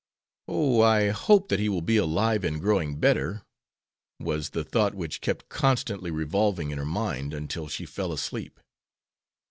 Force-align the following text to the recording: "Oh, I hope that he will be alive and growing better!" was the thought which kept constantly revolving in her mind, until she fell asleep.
"Oh, 0.47 0.81
I 0.81 1.09
hope 1.09 1.49
that 1.49 1.59
he 1.59 1.69
will 1.69 1.83
be 1.83 1.97
alive 1.97 2.43
and 2.43 2.59
growing 2.59 2.99
better!" 2.99 3.43
was 4.19 4.49
the 4.49 4.63
thought 4.63 4.95
which 4.95 5.21
kept 5.21 5.47
constantly 5.47 6.09
revolving 6.09 6.71
in 6.71 6.79
her 6.79 6.85
mind, 6.87 7.35
until 7.35 7.67
she 7.67 7.85
fell 7.85 8.11
asleep. 8.11 8.59